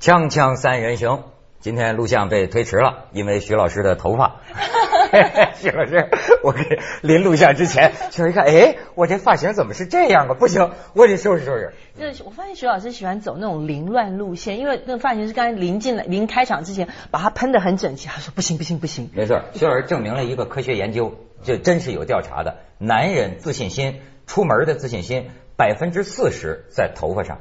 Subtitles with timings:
[0.00, 1.24] 锵锵三人行，
[1.60, 4.40] 今天录像被推迟了，因为徐老师的头发。
[5.60, 6.08] 徐老师，
[6.42, 10.32] 我给临录像之前，徐老师一看，哎，我这发型怎么是这样啊？
[10.32, 11.74] 不行，我得收拾收拾。
[11.98, 19.10] 就是我发现徐老师喜欢走那种凌乱路线，因为那个发型是刚才临进来、临开场之前把它喷得很整齐，他说不行不行不行。
[19.12, 21.12] 没错，徐老师证明了一个科学研究，
[21.42, 27.40] 这真是有调查的，男人自信心出门的自信心百分之四十在头发上，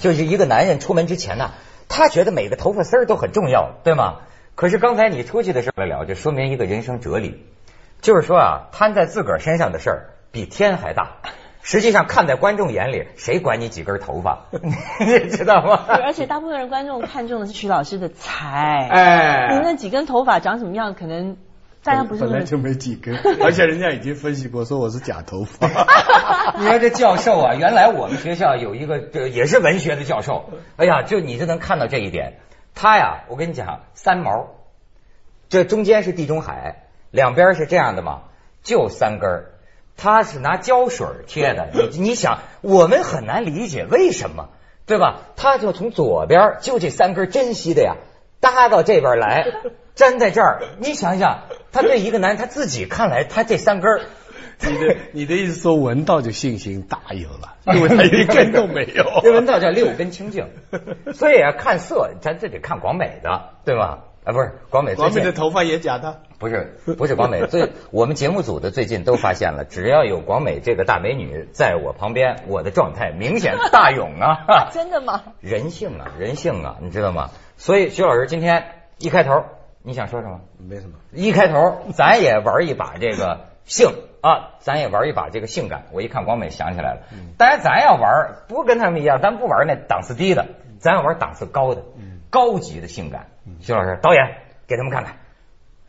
[0.00, 1.52] 就是一个男人出门之前呢，
[1.94, 4.20] 他觉得每个头发丝儿都很重要，对吗？
[4.54, 7.44] 可是刚才你出去的时候来聊，就说明一个人生哲理，
[8.00, 11.18] 就是说啊，摊在自个儿身上的事儿比天还大。
[11.60, 14.46] 实际上看在观众眼里，谁管你几根头发，
[14.98, 15.84] 你知道吗？
[15.86, 21.36] 而且大部分人观众看中的是徐老师的才，哎，你那几根头发长什么样，可能
[21.84, 25.66] 大家不是本来就没几根， 而且人家已经分析过，说我是假头发。
[26.58, 32.38] 你说这教授啊，原来我们学校有一个这也是文学的教授，哎呀，就你就能看到这一点。
[32.74, 34.50] 他呀，我跟你讲，三毛，
[35.48, 38.22] 这中间是地中海，两边是这样的嘛，
[38.62, 39.48] 就三根儿。
[39.96, 44.48] 他是拿胶水贴的，你你想，我们很难理解为什么，
[44.86, 45.18] 对吧？
[45.36, 47.96] 他就从左边就这三根珍稀的呀，
[48.40, 49.46] 搭到这边来，
[49.96, 50.62] 粘在这儿。
[50.78, 51.40] 你想想，
[51.72, 54.00] 他对一个男人他自己看来，他这三根儿。
[54.64, 59.20] 你的你的意思说文道就信心大有了， 因为他一根都没有。
[59.22, 60.46] 这闻道叫六根清净，
[61.14, 64.04] 所以啊，看色咱这得看广美的，对吧？
[64.24, 67.44] 啊，不是广美，广美的头发也假的，不是不是广美。
[67.46, 74.46] 最我们节目组的最近都发现了，只要有广美这个大美女在我旁边，我的状态明显大勇啊！
[74.72, 75.22] 真的吗？
[75.40, 77.30] 人性啊，人性啊，你知道吗？
[77.56, 78.64] 所以徐老师今天
[78.98, 79.44] 一开头，
[79.82, 80.40] 你想说什么？
[80.58, 80.94] 没什么。
[81.12, 83.88] 一开头咱也玩一把这个性
[84.20, 85.84] 啊，咱也玩一把这个性感。
[85.92, 87.00] 我一看广美想起来了，
[87.36, 90.46] 当然咱要玩不跟他们一样，咱不玩那档次低的，
[90.78, 91.82] 咱要玩档次高的。
[92.30, 93.26] 高级的性感，
[93.60, 94.36] 徐老师导演
[94.66, 95.16] 给他们看看。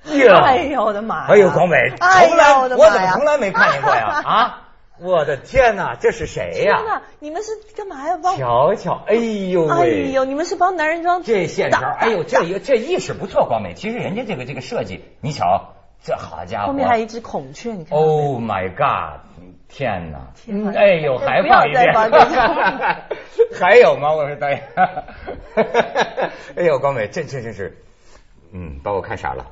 [0.05, 1.27] 哎呦我的妈！
[1.27, 4.21] 哎呦，广美，从来我怎么从来没看见过呀？
[4.25, 4.61] 啊！
[4.99, 6.77] 我的天哪，这是谁呀？
[6.77, 7.01] 天哪！
[7.19, 8.19] 你们是干嘛呀？
[8.21, 11.79] 帮瞧瞧，哎呦哎呦，你们是帮男人装这线条？
[11.99, 13.73] 哎呦，这一这意识不错，光美。
[13.73, 15.73] 其实人家这个这个设计，你瞧，
[16.03, 17.97] 这好家伙，后面还一只孔雀，你看。
[17.97, 19.21] Oh my god！
[19.67, 20.27] 天哪！
[20.35, 21.91] 天哪哎呦，还放一遍。
[23.59, 24.13] 还有吗？
[24.13, 24.63] 我说导演。
[26.55, 27.75] 哎呦，光美，这这这是，
[28.51, 29.47] 嗯，把我看傻了，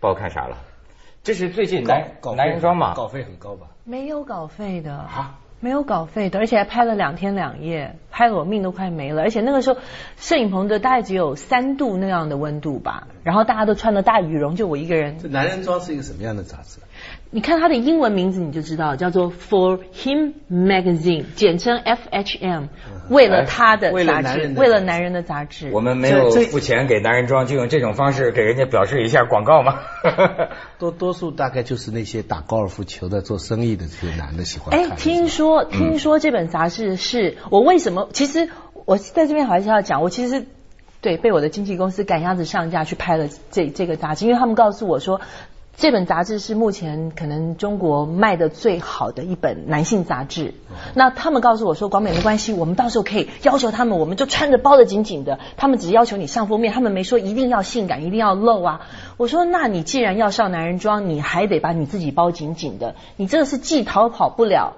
[0.00, 0.58] 把我看傻了。
[1.24, 2.04] 这是最近男
[2.36, 2.94] 男人装嘛？
[2.94, 3.68] 稿费很高吧？
[3.84, 9.22] 没有稿费的啊，没有稿费的，而且还拍了两天两夜，拍的我命都快没了。
[9.22, 9.78] 而且那个时候
[10.16, 15.18] 摄影棚的大概只有三度那样的温度吧，然后大家都穿的大羽绒，就我一个人。
[15.18, 16.80] 这男人装是一个什么样的杂志？
[17.34, 22.68] 你看它的英文名字你就知道，叫做 For Him Magazine，简称 FHM，
[23.08, 25.70] 为了他的杂志，为了男人的杂志。
[25.72, 29.78] 我们没有付钱给男人装，就用这种方式给人家表示一下广告嘛。
[30.78, 38.10] 多多数大概就是那些打高尔夫球的、做生意的这些男的喜欢哎，听说听说这本杂志是我为什么？
[38.12, 38.50] 其实
[38.84, 40.44] 我在这边还是要讲，我其实
[41.00, 45.22] 对被我的经纪公司赶鸭子上架去拍了这这个杂志，因为他们告诉我说。
[45.76, 50.54] 这本杂志是目前可能中国卖的最好的一本男性杂志。
[50.94, 55.40] 那他们告诉我说，广美没关系，我们到时候可以要求他们，我们就穿着包的紧紧的。
[55.56, 58.82] 他们只要求你上封面，他们没说一定要性感，一定要露啊。
[59.16, 62.94] 我说，那你既然要上男人装，你还得把你自己包紧紧的。
[63.16, 64.74] 你这个是既逃跑不了，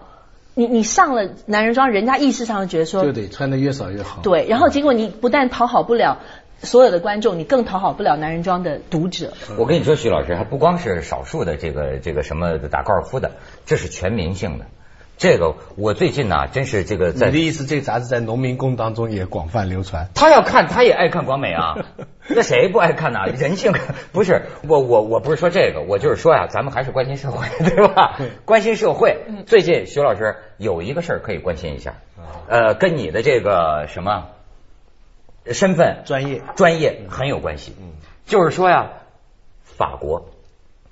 [0.55, 4.23] 你你上了男人装，人家意识上觉得说就得穿的越少越好。
[4.23, 6.19] 对，然后结果你不但讨好不了
[6.65, 9.33] 所有的观众，你更讨好不了男人装的读者。
[9.59, 13.33] 我跟你说，徐老师还不光是少数的这个这个什么打高尔夫的，
[13.67, 14.67] 这是全民性的。
[15.17, 20.09] 这个我最近呢、真是这个在你的意思，这个杂志在农民工当中也广泛流传？
[20.13, 21.77] 他要看，他也爱看广美啊，
[22.27, 23.73] 那谁不爱看呢、人性
[24.11, 28.19] 不是我我我不是说这个，我就是说呀、咱们还是关心社会， 对吧？
[28.45, 29.19] 关心社会。
[29.47, 31.95] 最近徐老师有一个事儿可以关心一下，
[32.49, 34.31] 呃，跟你的这个什么
[35.53, 37.75] 身份、专业专业很有关系。
[37.81, 37.93] 嗯
[38.27, 38.91] 就是说呀，
[39.65, 40.31] 法国，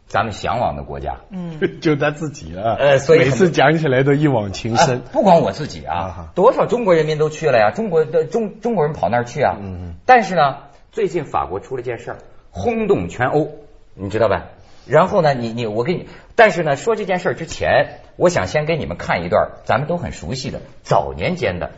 [0.06, 4.96] 咱们向往的国家，嗯， 就他自己啊，呃所以每次讲起来都一往情深。
[4.98, 9.56] 啊不光我自己啊多少中国人民都去了呀，中国的中中国人跑那儿去啊。
[9.58, 10.58] 嗯嗯但是呢，
[10.90, 12.18] 最近法国出了件事儿，
[12.50, 13.50] 轰动全欧，
[13.94, 14.48] 你知道吧？
[14.86, 16.06] 然后呢，你你我给你，
[16.36, 21.70] 但是呢，说这件事儿之前，我想先给你们看一段咱们都很熟悉的早年间的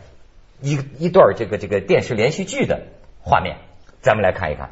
[0.61, 2.87] 一一段这个这个电视连续剧的
[3.21, 3.57] 画面，
[4.01, 4.71] 咱们来看一看。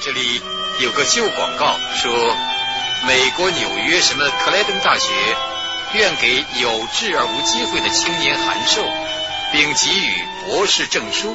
[0.00, 0.40] 这里
[0.80, 2.12] 有个旧广告说，
[3.06, 5.12] 美国纽约什么克莱登大学
[5.94, 8.82] 愿给有志而无机会的青年函授，
[9.52, 10.14] 并给予
[10.46, 11.34] 博士证书。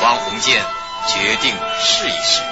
[0.00, 0.62] 方鸿渐
[1.06, 2.42] 决定试一试。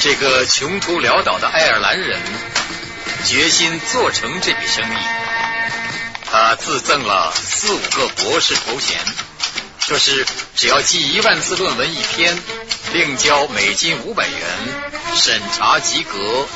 [0.00, 2.18] 这个穷途潦倒的爱尔兰人
[3.22, 4.96] 决心做成这笔生意，
[6.30, 8.98] 他自赠了四五个博士头衔，
[9.78, 10.26] 说是
[10.56, 12.36] 只要记一万字论文一篇，
[12.92, 14.38] 另交美金五百元，
[15.14, 16.46] 审查及格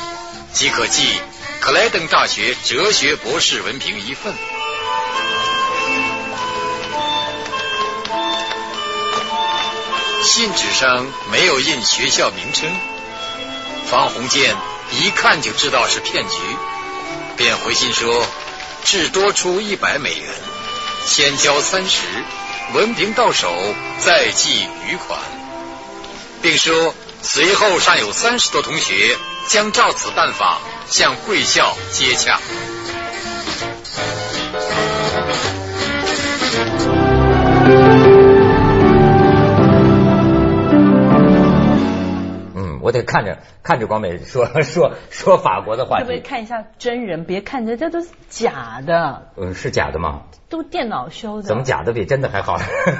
[0.53, 1.07] 即可记
[1.59, 4.33] 克莱登大学哲学博士文凭一份。
[10.23, 12.69] 信纸上没有印学校名称。
[13.87, 14.55] 方鸿渐
[14.91, 16.37] 一看就知道是骗局，
[17.37, 18.25] 便回信说
[18.85, 20.29] ：“至多出一百美元，
[21.05, 22.01] 先交三十，
[22.73, 23.53] 文凭到手
[23.99, 25.19] 再寄余款。”
[26.41, 29.17] 并说随后尚有三十多同学
[29.47, 32.39] 将照此办法向贵校接洽。
[42.85, 46.19] 我得看着看着广美说 说说法国的话可不可以。
[46.19, 47.25] 看一下真人？
[47.25, 50.21] 别看着这都是假的，嗯，是假的吗？
[50.49, 51.41] 都电脑修的。
[51.41, 52.59] 怎么假的比真的还好？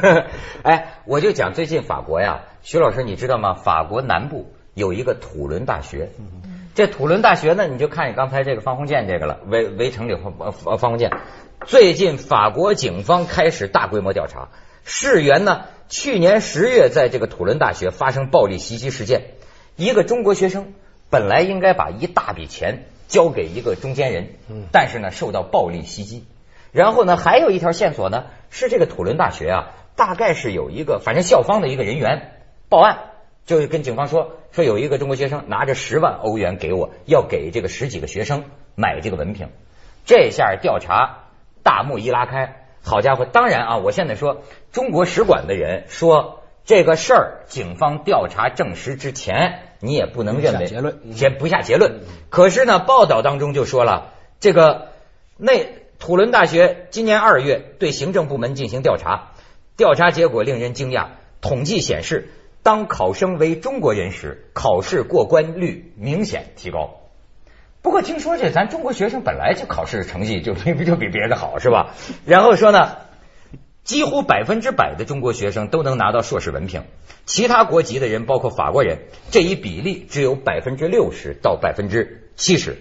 [0.64, 3.54] 哎，我就讲最近法国呀，徐老师你知道吗？
[3.54, 6.10] 法国南部有一个土伦大学，
[6.74, 11.12] 这土伦大学呢，你就看你刚才这个方鸿渐这个了，围围城里方呃方鸿渐。
[11.68, 14.50] 最近法国警方开始大规模调查，
[14.84, 19.22] 事源呢，去年十月在这个土伦大学发生暴力袭击事件，
[19.76, 20.74] 一个中国学生
[21.10, 24.30] 本来应该把一大笔钱交给一个中间人，
[24.72, 26.26] 但是呢受到暴力袭击。
[26.72, 32.32] 然后呢，还有一条线索呢，是这个土伦大学啊，大概是有一个，反正校方的一个人员
[32.68, 33.00] 报案，
[33.46, 38.44] 就是跟警方说，说有一个中国学生拿着十万欧元给我，要给这个十几个学生
[38.76, 39.50] 买这个文凭。
[40.06, 41.30] 这下调查
[41.64, 43.26] 大幕一拉开，好家伙！
[43.26, 52.02] 当然啊，我现在说中国使馆的人说这个事儿，警方调查证实之前，你也不能认为下结论先不下结论。
[52.30, 54.88] 可是呢，报道当中就说了，这个
[55.38, 55.68] 那
[56.00, 59.34] 土伦大学今年二月对行政部门进行调查，
[59.78, 61.08] 调查结果令人惊讶。
[61.40, 62.30] 统计显示，
[62.64, 67.02] 当考生为中国人时，考试过关率明显提高。
[67.84, 71.94] 不过听说这咱中国学生本来就考试成绩就比就比别的好是吧？
[72.26, 72.98] 然后说呢，
[73.86, 76.84] 几乎百分之百的中国学生都能拿到硕士文凭，
[77.26, 78.98] 其他国籍的人，包括法国人，
[79.30, 82.78] 这一比例只有百分之六十到百分之七十。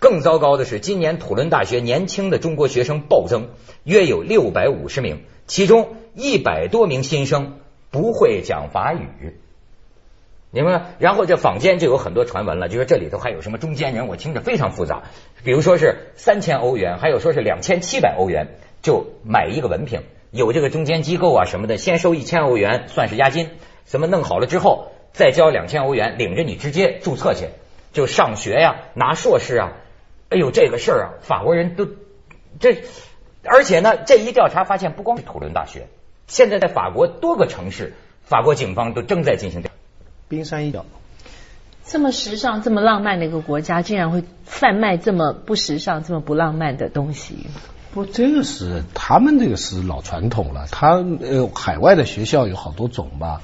[0.00, 3.50] 更糟糕的是，今年土伦大学年轻的中国学生暴增，
[3.84, 7.60] 约有六百五十名，其中一百多名新生
[7.92, 9.36] 不会讲法语。
[10.50, 10.86] 明白吗？
[10.98, 15.04] 然后这坊间就有很多传闻了，就说这里头还有什么中间人，我听着非常复杂。
[15.44, 18.48] 比如说是三千欧元，还有说是两千七百欧元
[18.82, 23.50] 就买一个文凭，有这个中间机构啊什么的，先收一千欧元算是押金，
[23.84, 27.48] 什么弄好了之后再交两千欧元，领着你直接注册去，
[27.92, 29.72] 就上学呀，拿硕士啊。
[30.30, 31.86] 哎呦，这个事儿啊，法国人都
[32.58, 32.84] 这，
[33.44, 35.88] 而且呢，这一调查发现，不光是土伦大学，
[36.26, 39.74] 现在在法国多个城市，法国警方都正在进行调查。
[40.28, 40.86] 冰山一角。
[41.84, 47.46] 这么时尚、这么浪漫的一个国家，竟然会贩卖这么不时尚、这么不浪漫的东西？
[47.92, 50.66] 不，这个是他们这个是老传统了。
[50.70, 53.42] 他呃，海外的学校有好多种吧，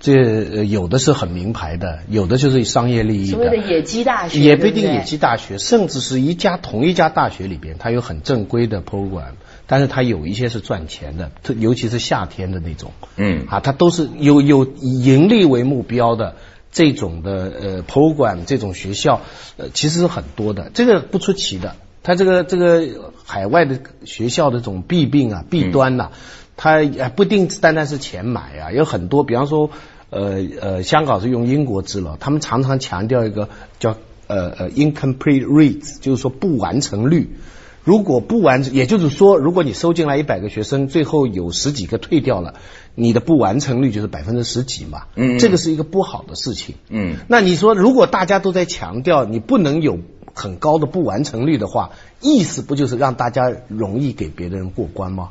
[0.00, 9.34] 这、呃、有的是很名牌的，有的就是商业利益的所谓的野鸡大学，也不一定野鸡大学，甚至是一家同一家大学里边，它有很正规的 program，
[9.66, 16.36] 但是它有一些是赚钱的，特尤其是夏天的那种，嗯啊，它都是有有以盈利为目标的
[16.72, 19.20] 这种的呃 program，这种学校
[19.58, 21.76] 呃其实是很多的，这个不出奇的。
[22.02, 26.10] 它这个这个海外的学校的这种弊病啊、弊端呐、
[26.56, 29.70] 它也不定单单是钱买啊，有很多，比方说
[30.10, 37.36] 呃呃，香港是用英国制了，他们常常强调一个叫呃呃 incomplete rates，就是说不完成率。
[37.84, 42.54] 如果不完成，也就是说，如果你收进来一百个学生，最后有十几个退掉了，
[42.94, 45.06] 你的不完成率就是百分之十几嘛。
[45.16, 46.76] 嗯这个是一个不好的事情。
[46.90, 49.98] 嗯那你说，如果大家都在强调你不能有
[50.34, 55.30] 很高的不完成率的话，意思不就是让大家容易给别的人过关吗？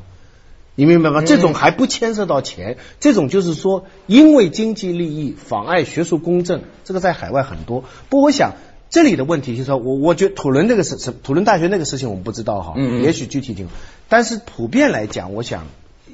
[0.76, 1.22] 你明白吗？
[1.22, 7.84] 这种还不牵涉到钱，这种就是说，因为经济利益妨碍学术公正，这个在海外很多。
[8.10, 8.54] 不过我想
[8.90, 13.78] 这里的问题就是说，我我觉得土伦那个事，土伦大学那个事情我们不知道哈，嗯嗯也许具体情况，
[14.08, 15.68] 但是普遍来讲，我想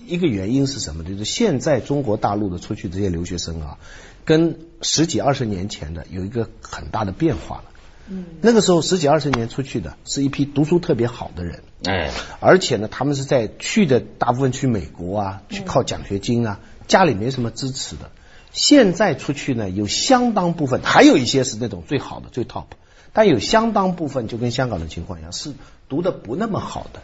[0.07, 1.03] 一个原因是什么？
[1.03, 3.77] 就是现在中国大陆的出去这些留学生啊，
[4.25, 7.63] 跟十几二十年前的有一个很大的变化了。
[8.09, 18.11] 嗯，那个时候十几二十年出去的是一批读书特别好的人，哎，而且呢，他们是在去的大部分去美国啊，去靠奖学金啊，家里没什么支持的。
[18.53, 22.65] 现在出去呢，有相当部分，还有一些是那种最好的、最 top，
[23.13, 25.53] 但有相当部分就跟香港的情况一样，是
[25.89, 27.01] 读的不那么好的，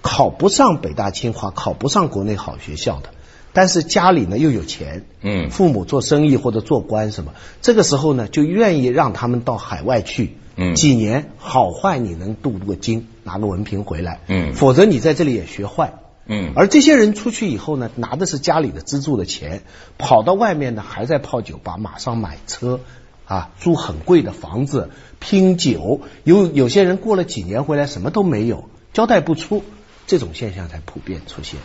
[0.00, 3.10] 考不上北大清华，考不上国内好学校的。
[3.52, 5.50] 但是家里呢又有钱，嗯。
[5.50, 10.74] 父母做生意或者做官什么，这个时候呢就愿意让他们到海外去，嗯。
[10.74, 14.52] 几年好坏你能镀个金，拿个文凭回来，嗯。
[14.54, 15.94] 否则你在这里也学坏，
[16.26, 16.52] 嗯。
[16.54, 19.62] 而这些人出去以后呢，拿的是家里的资助的钱，
[19.98, 22.80] 跑到外面呢还在泡酒吧，马上买车
[23.26, 29.64] 啊，租很贵的房子，拼酒，有有些人过了几年回来什么都没有，交代不出，
[30.06, 31.58] 这种现象才普遍出现。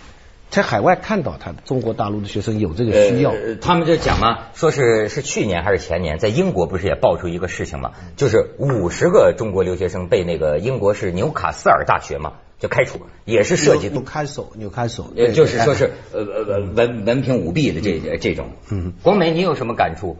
[0.55, 18.51] 在海外看到他中国大陆的学生有这个需要，呃他们就讲嘛，说是是去年还是前年，在英国不是也爆出一个事情嘛，就是五十个中国留学生被那个英国是纽卡斯尔大学嘛就开除，也是涉及纽开手，纽开手，呃，就是说是呃呃文文凭舞弊的这这种。
[18.71, 20.15] 嗯，光美，你有什么感触？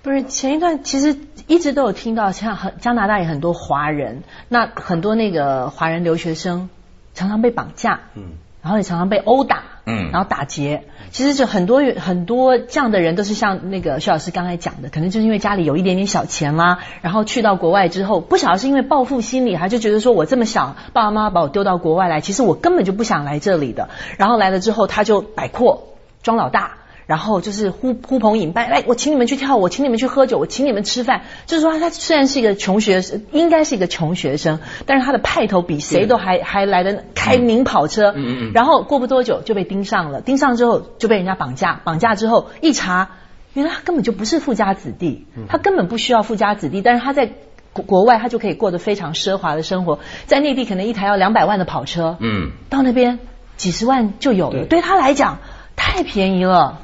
[0.00, 1.14] 不是前一段其实
[1.46, 6.70] 一直都有听到，像很加拿大也很多华人，那很多那个华人留学生
[7.12, 8.32] 常常被绑架，嗯，
[8.62, 10.84] 然后也常常被殴打，嗯然后打劫。
[11.10, 23.90] 其实就很多很多这样的人都是像那个徐老师刚才讲的，可能就是因为家里有一点点小钱啦，然后去到国外之后，不晓得是因为报复心理，还就觉得说我这么小，爸爸妈妈把我丢到国外来，其实我根本就不想来这里的。
[24.16, 25.88] 然后来了之后，他就摆阔
[26.22, 26.78] 装老大。
[27.12, 31.24] 然后就是呼呼朋引伴，来，我请你们去跳舞，我请你们去喝酒，我请你们吃饭。
[31.44, 38.12] 就是说，他虽然是一个穷学生，应该是一个穷学生，但是他的派头比谁都还还来的开名跑车。
[38.12, 43.10] 嗯嗯嗯然后过不多久就被盯上了，盯上之后就被人家绑架，绑架之后一查，
[43.52, 47.30] 原来他根本就不是富家子弟，他根本不需要富家子弟，但是他在
[47.74, 52.52] 国国外他就可以过得非常奢华的生活，在内地可能一台要两百万的跑车，嗯。
[52.70, 53.18] 到那边
[53.58, 54.64] 几十万就有了，对。
[54.64, 55.38] 对他来讲
[55.82, 56.78] 太便宜了。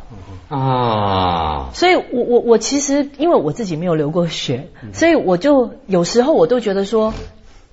[0.49, 7.15] 啊，所以我我我其实因为我自己没有留过学，所以我就有时候我都觉得说，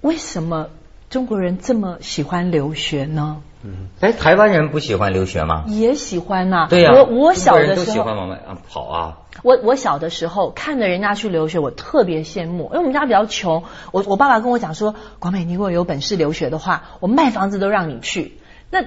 [0.02, 0.68] 为什么
[1.10, 3.42] 中国人这么喜欢留学呢？
[3.64, 5.64] 嗯哎，台湾人不喜欢留学吗？
[5.68, 9.18] 也喜欢呐、对呀、我我小的时候，欢往外啊跑啊。
[9.42, 13.64] 我我小的时候看着人家去留学，我特别羡慕，因为我们家比较穷。
[13.92, 18.38] 我我爸爸跟我讲说，广美，你如果有本事留学的话，我卖房子都让你去。
[18.70, 18.84] 那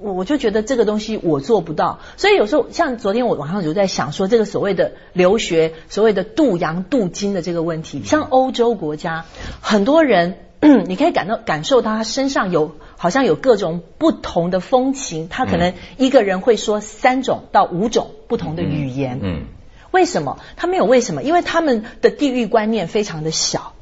[0.00, 9.24] 我我就觉得这个东西我做不到，所以有时候像昨天我晚上就在想说，这个所谓的留学，所谓的镀洋镀金的这个问题，像欧洲国家，
[9.60, 10.38] 很多人
[10.86, 19.20] 你可以感到感受到他身上有好像有各种不同的风情，他可能一个人会说三种到五种不同的语言。
[19.22, 19.44] 嗯，
[19.90, 20.38] 为什么？
[20.56, 23.72] 他没有为什么，因为他们的地域观念非常的小。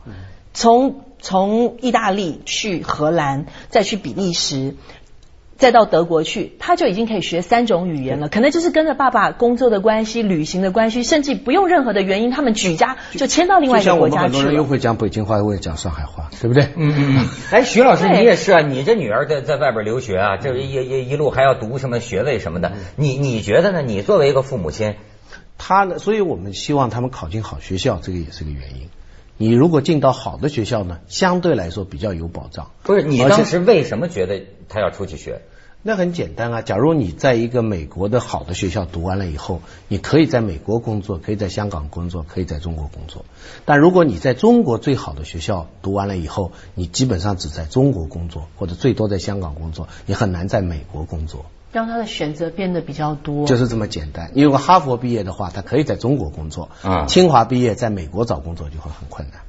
[0.53, 4.77] 从从意大利去荷兰，再去比利时，
[5.57, 8.29] 再到德国去，他就已经可以学三种语言了。
[8.29, 14.65] 可能就是跟着爸爸工作的关系、旅行的关系，甚至不用任何的原因，他们举家就迁到另外一个国家去像我们很多人又。
[14.65, 16.65] 会讲北京话，又会讲上海话，对不对？
[16.75, 17.29] 嗯嗯嗯。
[17.51, 23.83] 哎，徐老师，你也是啊，你这女儿在在外边留学啊，这一一一路还要读什么学位什么的，你你觉得呢？
[23.83, 24.95] 你作为一个父母亲，
[25.59, 28.89] 他呢，所以我们希望他们考进好学校，这个也是个原因。
[29.37, 32.71] 你如果进到好的学校呢，相对来说比较有保障。
[32.83, 35.43] 不是你当时为什么觉得他要出去学？
[35.87, 43.27] 那很简单啊，假如你在一个美国的好的学校读完了以后，你可以在美国工作，可以在香港工作，可以在中国工作。
[43.67, 51.45] 但如果你在中国最好的学校读完了以后，你基本上只在中国工作，或者最多在香港工作，你很难在美国工作。
[51.75, 53.47] 让他的选择变得比较多。
[53.47, 54.31] 就是这么简单。
[54.33, 59.41] 你如果哈佛毕业的话，他可以在中国工作；啊清华毕业在美国找工作就会很困难。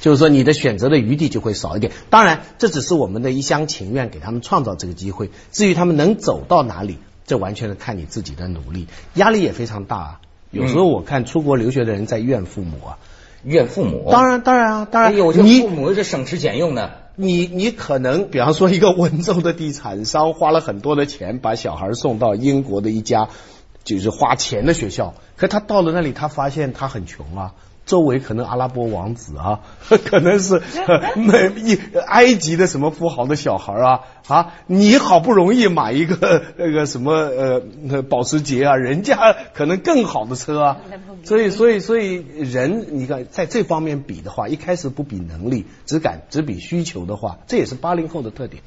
[0.00, 1.92] 就是说，你的选择的余地就会少一点。
[2.10, 5.30] 当然，这只是我们的一厢情愿，给他们创造这个机会。
[5.52, 10.20] 至于他们能走到哪里，这完全是看你自己的努力，压力也非常大啊。
[10.50, 12.98] 有时候我看出国留学的人在怨父母啊。
[13.44, 14.08] 怨父母？
[14.10, 16.99] 当然，当然啊，当然，哎呦，这你父母是省吃俭用的。
[17.16, 23.28] 你你可能，比方说一个温州的地产商花了很多的钱把小孩送到英国的一家
[23.84, 27.54] 就是花钱的学校，可他到了那里，他发现他很穷啊。
[27.90, 29.58] 周围可能阿拉伯王子啊，
[30.06, 34.54] 可能是 呃美一埃及的什么富豪的小孩啊啊！
[34.68, 40.76] 你好不容易买一个 那个什么呃保时捷啊，人家可能更好的车啊，
[41.24, 48.62] 所以所以所以人你看在这方面比的话，一开始不比能力，只敢只比需求的话，这也是八零后的特点。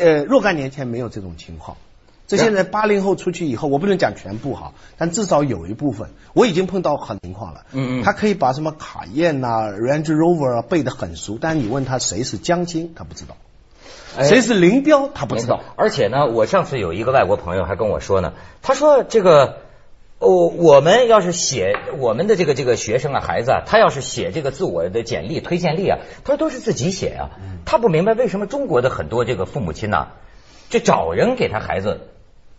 [0.00, 1.76] 呃，若干年前没有这种情况。
[2.30, 7.62] 这现在八零后出去以后，我不能讲全部哈，但至少有一部分，我已经碰到很情况了。
[7.72, 13.34] 嗯嗯他可以把什么卡宴呐、Range Rover 啊背得很熟，但你问他谁是江青，他不知道；
[14.16, 15.60] 哎谁是林彪，他不知道。
[15.74, 19.56] 而且呢，我上次有一个外国朋友还跟我说呢，他说这个。
[20.22, 27.30] 哦，我们要是写我们的这个这个学生啊，孩子啊，他要是写这个自我的简历、推荐历啊，他说都是自己写啊。
[27.64, 30.08] 他不明白为什么中国的很多这个父母亲呐、
[30.68, 32.08] 就找人给他孩子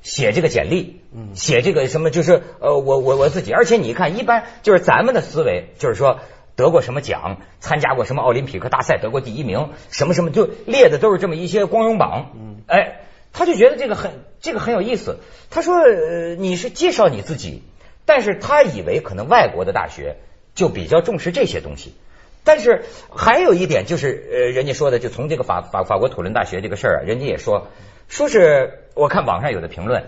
[0.01, 1.01] 写这个简历，
[1.34, 6.20] 写这个什么就是呃，我我我自己，而且你看，一般就是咱们的思维就是说。
[6.53, 7.38] 得过什么奖？
[7.62, 8.98] 参加过什么奥林匹克大赛？
[8.98, 9.70] 得过第一名？
[9.89, 10.31] 什么什么？
[10.31, 12.34] 就列的都是这么一些光荣榜。
[12.67, 13.00] 哎，
[13.31, 15.20] 他就觉得这个很这个很有意思。
[15.50, 17.63] 他说，呃，你是介绍你自己，
[18.05, 20.17] 但是他以为可能外国的大学
[20.53, 21.96] 就比较重视这些东西。
[22.43, 27.70] 但是还有一点就是，呃，人家说的，就从这个法法法国土伦大学这个事儿啊，人家也说，
[28.10, 30.05] 说是我看网上有的评论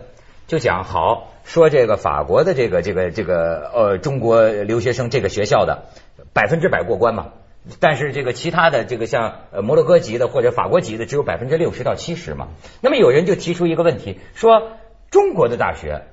[0.48, 5.86] 就讲好说这个法国的这个这个这个呃中国留学生这个学校的
[6.34, 7.34] 百分之百过关嘛，
[7.80, 12.50] 但是这个其他的这个像呃摩洛哥籍的或者法国籍的只有百分之六十到七十嘛。
[12.82, 14.72] 那么有人就提出一个问题，说
[15.12, 16.04] 中国的大学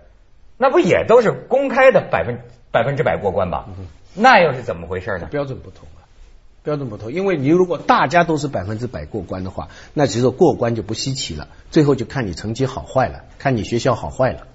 [0.56, 3.66] 那不也都是公开的百分百分之百过关吧？
[4.14, 5.28] 那又是怎么回事呢？
[5.30, 5.99] 标准不同啊，
[6.62, 7.12] 标准不同。
[7.12, 11.48] 因为你如果大家都是百分之百过关的话，那其实过关就不稀奇了。
[11.70, 14.46] 最后就看你成绩好坏了，看你学校好坏了。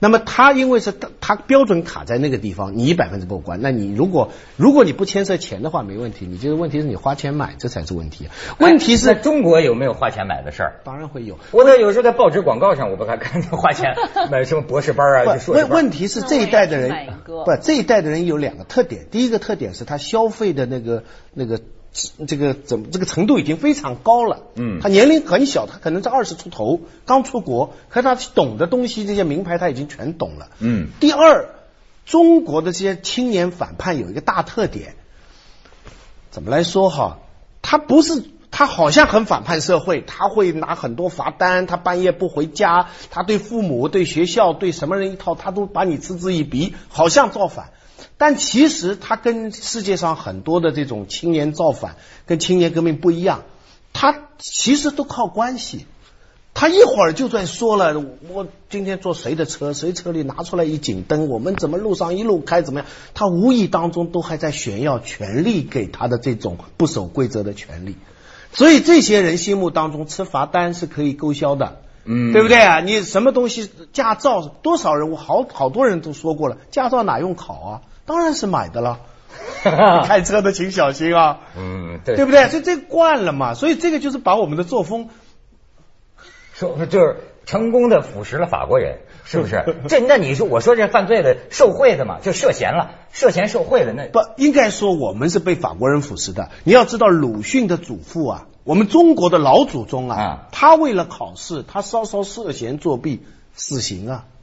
[0.00, 8.28] 那么他因为是他他标准卡在那个地方，你百分之过关，那你如果如果你不牵涉钱的话没问题，你这个问题是你花钱买，这才是问题。
[8.58, 10.80] 问题是哎中国有没有花钱买的事儿？
[10.84, 11.38] 当然会有。
[11.50, 13.94] 我在有时候在报纸广告上，我不还看见花钱
[14.30, 15.38] 买什么博士班啊。
[15.48, 16.90] 问问题是这一代的人
[17.24, 21.02] 不这一代的人有两个特点，第一个特点是他消费的那个
[21.34, 21.60] 那个
[22.26, 31.48] 这个怎么这个程度已经非常高了，嗯他年龄很小，他可能在二十出头，刚出国，可是他懂的东西这些名牌他已经全懂了，嗯第二，
[32.06, 34.94] 中国的这些青年反叛有一个大特点，
[36.30, 37.18] 怎么来说哈？
[37.62, 47.70] 他不是他好像很反叛社会，他会拿很多罚单，他半夜不回家，他对父母、对学校、对什么人一套，他都把你嗤之以鼻，好像造反。
[48.18, 53.44] 但其实他跟世界上很多的这种青年造反、跟青年革命不一样，
[53.94, 55.86] 他其实都靠关系。
[56.54, 62.88] 他一会儿就在说了，我今天坐谁的车，谁车里拿出来一警灯，我们怎么路上一路开怎么样？
[63.14, 67.96] 他无意当中都还在炫耀权力给他的这种不守规则的权利。
[68.52, 72.80] 所以这些人心目当中吃罚单是可以勾销的，嗯对不对啊？
[72.80, 77.82] 你什么东西驾照多少人，我好好多人都说过了，驾照哪用考啊？
[78.08, 78.98] 当然是买的了。
[80.06, 82.48] 开车的请小心啊，嗯，对对不对？
[82.48, 85.08] 所以这惯了嘛，所以这个就是把我们的作风
[86.54, 89.62] 说就是成功的腐蚀了法国人，是不是？
[89.88, 96.50] 这那你说我说这犯罪的受贿的嘛，就涉嫌了，涉嫌受贿的，那不应该说我们是被法国人腐蚀的。
[96.64, 103.22] 你要知道，鲁迅的祖父啊，我们中国的老祖宗啊，啊他为了考试，他稍稍涉嫌作弊，
[103.54, 104.14] 死刑啊。
[104.14, 104.37] 啊，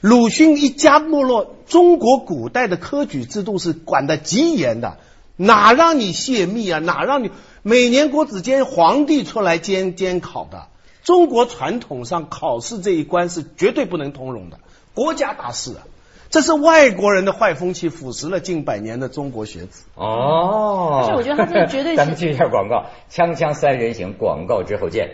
[0.00, 4.98] 鲁迅一家没落，中国古代的科举制度是管得极严的，
[5.36, 6.78] 哪让你泄密啊？
[6.78, 7.30] 哪让你
[7.62, 10.66] 每年国子监皇帝出来监监考的？
[11.02, 14.58] 中国传统上考试这一关是绝对不能通融的，
[14.94, 15.86] 国家大事啊！
[16.28, 19.84] 这是外国人的坏风气腐蚀了近百年的中国学子。
[19.94, 21.00] 哦。
[21.00, 25.10] 而且我觉得他这个绝对是 咱们接一下广告，锵锵三人行，广告之后见。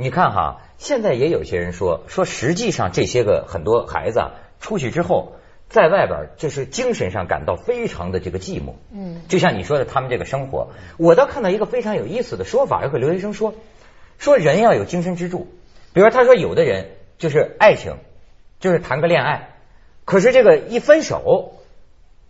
[0.00, 5.34] 你看哈，现在也有些人说说，实际上这些个很多孩子啊，出去之后，
[5.68, 8.76] 在外边儿就是精神上感到非常的这个寂寞。
[8.90, 13.52] 嗯，就像你说的，他们这个生活，我倒看到一个非常有意思的说法，有个留学生说，
[14.16, 15.48] 说人要有精神支柱。
[15.92, 17.96] 比如他说，有的人就是爱情，
[18.58, 19.50] 就是谈个恋爱，
[20.06, 21.56] 可是这个一分手，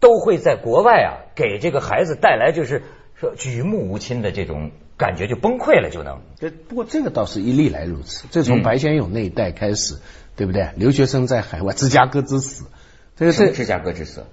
[0.00, 2.82] 都会在国外啊给这个孩子带来就是
[3.20, 6.20] 说举目无亲的这种感觉，就崩溃了，就能。
[6.38, 8.62] 这不过这个倒是一历来如此，这从嗯。
[8.62, 9.98] 白先勇那一代开始，
[10.36, 10.70] 对不对？
[10.76, 12.64] 留学生在海外，芝加哥之死，
[13.16, 14.24] 这个这什么芝加哥之死？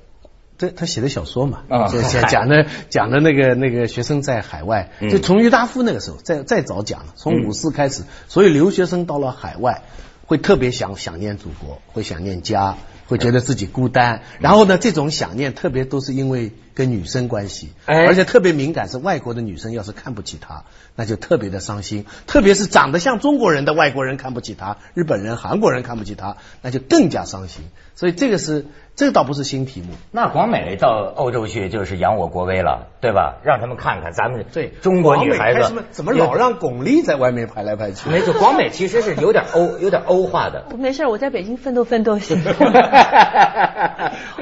[0.57, 5.09] 这他写的小说嘛，讲讲的 讲的那个那个学生在海外，嗯。
[5.09, 9.83] 就从郁达夫那个时候，再再早讲了，从五四开始，所以留学生到了海外，
[10.25, 22.05] 会特别想想念祖国，会想念家，会觉得自己孤单，然后呢，这种想念特别都是因为跟女生关系，哎而且特别敏感，是外国的女生要是看不起他，那就特别的伤心。
[22.27, 27.63] 特别是长得像中国人的外国人看不起他，日本人、韩国人看不起他，那就更加伤心。
[27.95, 33.37] 所以这个是这个倒不是新题目，那广美到欧洲去就是扬我国威了，对吧？
[33.43, 38.07] 让他们看看咱们对中国女孩子怎么老让巩俐在外面拍来拍去？
[38.11, 40.67] 没错，广美其实是有点欧有点欧化的。
[40.77, 42.39] 没事，我在北京奋斗奋斗行。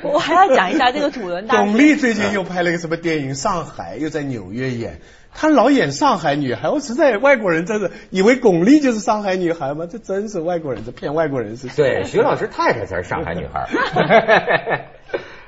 [0.03, 1.63] 我还要讲一下这个土伦大学。
[1.63, 3.35] 巩俐最近又拍了个什么电影？
[3.35, 4.99] 上海又在纽约演，
[5.33, 9.87] 他老演上海女孩，我实在外国人真的以为巩俐就是上海女孩吗？
[9.89, 11.67] 这真是外国人，这骗外国人是。
[11.69, 13.67] 对，徐老师太太才是上海女孩。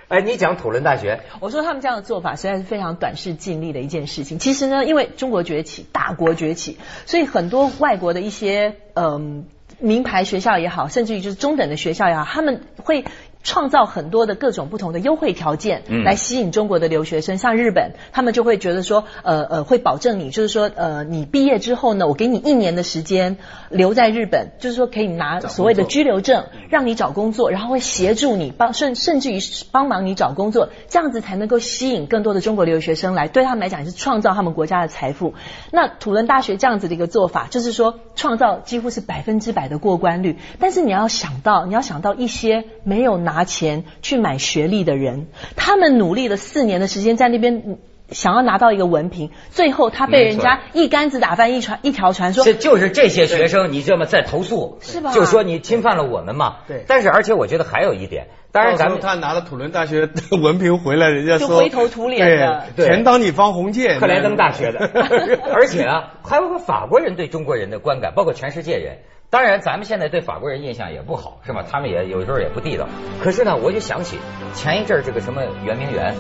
[0.10, 4.40] 哎，你讲土伦大学，我说他们这样的做法实在是非常短视尽力的一件事情。
[4.40, 9.46] 其实呢，因为中国崛起，大国崛起，所以很多外国的一些嗯、
[9.80, 13.04] 名牌学校也好，甚至于就是中等的学校也好，他们会。
[13.48, 17.38] 创造很多的各种不同的优惠条件，嗯来吸引中国的留学生。
[17.38, 23.38] 像日本，他们就会觉得说，呃呃，会保证你，就是说，呃，你毕业之后呢，我给你一年的时间
[23.70, 29.40] 留在日本，就是说可以拿所谓的居留证，让你找工作，然后会协助你帮甚甚至于
[29.72, 35.36] 帮忙你找工作，这样子才能够吸引更多的中国留学生来，对他们来讲也是创造他们国家的财富。
[35.72, 40.38] 那土伦大学这样子的一个做法，就是说创造几乎是百分之百的过关率。
[40.60, 47.64] 但是你要想到，你要想到一些没有拿钱去买学历的人，他们努力了四年的时间在那边。
[47.66, 47.78] 嗯
[48.10, 56.60] 想要拿到一个文凭，最后他被人家一竿子打翻一船一条船，说这就是这些学生，你这么在投诉，是吧就说你侵犯了我们嘛。
[56.70, 64.00] 对但是而且我觉得还有一点，当然咱们他拿了土伦大学的 文凭回来，人家说就灰头土脸的对全当你方鸿渐。
[64.00, 64.90] 克莱登大学的，
[65.54, 69.00] 而且啊，还有个法国人对中国人的观感，包括全世界人。
[69.30, 71.64] 当然，咱们现在对法国人印象也不好，是吧？
[71.70, 72.88] 他们也有时候也不地道。
[73.22, 74.18] 可是呢，我就想起
[74.54, 76.16] 前一阵儿这个什么圆明园，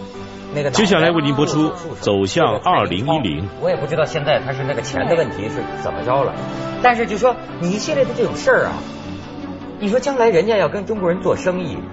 [0.53, 6.33] 那个接下来为您播出走向这个蔡英文2010我也不知道现在他是那个钱的问题是怎么着了，
[6.83, 8.73] 但是就说你一系列的这种事儿啊，
[9.79, 11.77] 你说将来人家要跟中国人做生意，